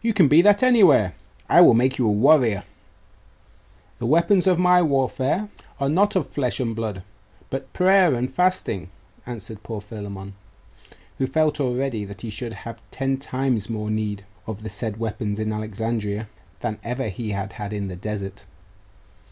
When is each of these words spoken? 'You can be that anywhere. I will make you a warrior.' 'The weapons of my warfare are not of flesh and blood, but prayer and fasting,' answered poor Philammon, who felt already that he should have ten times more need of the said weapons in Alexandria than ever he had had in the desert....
'You 0.00 0.14
can 0.14 0.28
be 0.28 0.42
that 0.42 0.62
anywhere. 0.62 1.12
I 1.48 1.60
will 1.60 1.74
make 1.74 1.98
you 1.98 2.06
a 2.06 2.12
warrior.' 2.12 2.62
'The 3.98 4.06
weapons 4.06 4.46
of 4.46 4.60
my 4.60 4.80
warfare 4.80 5.48
are 5.80 5.88
not 5.88 6.14
of 6.14 6.28
flesh 6.28 6.60
and 6.60 6.76
blood, 6.76 7.02
but 7.50 7.72
prayer 7.72 8.14
and 8.14 8.32
fasting,' 8.32 8.90
answered 9.26 9.64
poor 9.64 9.80
Philammon, 9.80 10.34
who 11.18 11.26
felt 11.26 11.58
already 11.58 12.04
that 12.04 12.20
he 12.20 12.30
should 12.30 12.52
have 12.62 12.80
ten 12.92 13.16
times 13.16 13.68
more 13.68 13.90
need 13.90 14.24
of 14.46 14.62
the 14.62 14.70
said 14.70 14.98
weapons 14.98 15.40
in 15.40 15.52
Alexandria 15.52 16.28
than 16.60 16.78
ever 16.84 17.08
he 17.08 17.30
had 17.30 17.54
had 17.54 17.72
in 17.72 17.88
the 17.88 17.96
desert.... 17.96 18.44